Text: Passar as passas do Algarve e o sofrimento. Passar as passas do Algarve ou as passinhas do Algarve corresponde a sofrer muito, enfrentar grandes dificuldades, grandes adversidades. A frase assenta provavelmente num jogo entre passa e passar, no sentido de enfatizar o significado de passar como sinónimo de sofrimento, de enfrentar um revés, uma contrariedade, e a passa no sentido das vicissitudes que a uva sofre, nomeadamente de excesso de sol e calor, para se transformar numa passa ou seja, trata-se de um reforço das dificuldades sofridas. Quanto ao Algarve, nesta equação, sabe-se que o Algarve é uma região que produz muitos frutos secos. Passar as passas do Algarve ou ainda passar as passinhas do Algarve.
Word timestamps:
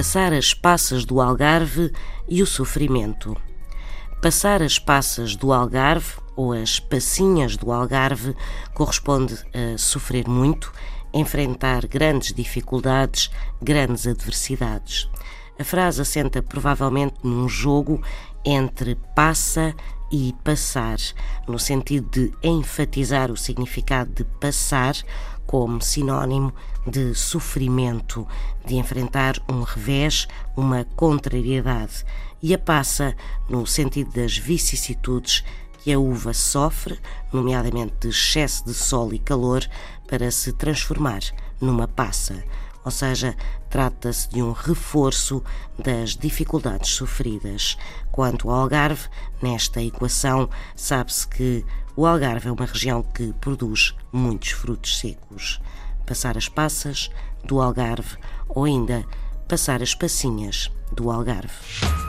Passar 0.00 0.32
as 0.32 0.54
passas 0.54 1.04
do 1.04 1.20
Algarve 1.20 1.92
e 2.26 2.42
o 2.42 2.46
sofrimento. 2.46 3.36
Passar 4.22 4.62
as 4.62 4.78
passas 4.78 5.36
do 5.36 5.52
Algarve 5.52 6.14
ou 6.34 6.54
as 6.54 6.80
passinhas 6.80 7.54
do 7.54 7.70
Algarve 7.70 8.34
corresponde 8.72 9.34
a 9.52 9.76
sofrer 9.76 10.26
muito, 10.26 10.72
enfrentar 11.12 11.86
grandes 11.86 12.32
dificuldades, 12.32 13.30
grandes 13.60 14.06
adversidades. 14.06 15.06
A 15.60 15.64
frase 15.64 16.00
assenta 16.00 16.42
provavelmente 16.42 17.16
num 17.22 17.46
jogo 17.46 18.02
entre 18.42 18.94
passa 19.14 19.74
e 20.10 20.34
passar, 20.42 20.96
no 21.46 21.58
sentido 21.58 22.08
de 22.08 22.32
enfatizar 22.42 23.30
o 23.30 23.36
significado 23.36 24.10
de 24.10 24.24
passar 24.40 24.94
como 25.46 25.82
sinónimo 25.82 26.50
de 26.86 27.14
sofrimento, 27.14 28.26
de 28.64 28.76
enfrentar 28.76 29.34
um 29.50 29.60
revés, 29.60 30.26
uma 30.56 30.86
contrariedade, 30.96 32.06
e 32.42 32.54
a 32.54 32.58
passa 32.58 33.14
no 33.46 33.66
sentido 33.66 34.12
das 34.14 34.38
vicissitudes 34.38 35.44
que 35.84 35.92
a 35.92 35.98
uva 35.98 36.32
sofre, 36.32 36.98
nomeadamente 37.30 37.96
de 38.00 38.08
excesso 38.08 38.64
de 38.64 38.72
sol 38.72 39.12
e 39.12 39.18
calor, 39.18 39.62
para 40.08 40.30
se 40.30 40.54
transformar 40.54 41.20
numa 41.60 41.86
passa 41.86 42.42
ou 42.84 42.90
seja, 42.90 43.36
trata-se 43.68 44.28
de 44.28 44.42
um 44.42 44.52
reforço 44.52 45.42
das 45.78 46.16
dificuldades 46.16 46.90
sofridas. 46.90 47.76
Quanto 48.10 48.50
ao 48.50 48.62
Algarve, 48.62 49.08
nesta 49.42 49.82
equação, 49.82 50.48
sabe-se 50.74 51.26
que 51.28 51.64
o 51.96 52.06
Algarve 52.06 52.48
é 52.48 52.52
uma 52.52 52.64
região 52.64 53.02
que 53.02 53.32
produz 53.34 53.94
muitos 54.12 54.50
frutos 54.50 54.98
secos. 54.98 55.60
Passar 56.06 56.36
as 56.36 56.48
passas 56.48 57.10
do 57.44 57.60
Algarve 57.60 58.16
ou 58.48 58.64
ainda 58.64 59.04
passar 59.48 59.82
as 59.82 59.94
passinhas 59.94 60.70
do 60.92 61.10
Algarve. 61.10 61.99